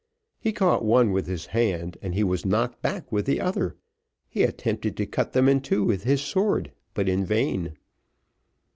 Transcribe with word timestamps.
He 0.39 0.51
caught 0.51 0.83
one 0.83 1.11
with 1.11 1.27
his 1.27 1.45
hand, 1.53 1.95
and 2.01 2.15
he 2.15 2.23
was 2.23 2.43
knocked 2.43 2.81
back 2.81 3.11
with 3.11 3.27
the 3.27 3.39
other. 3.39 3.75
He 4.27 4.41
attempted 4.41 4.97
to 4.97 5.05
cut 5.05 5.33
them 5.33 5.47
in 5.47 5.61
two 5.61 5.83
with 5.83 6.05
his 6.05 6.23
sword, 6.23 6.71
but 6.95 7.07
in 7.07 7.23
vain. 7.23 7.77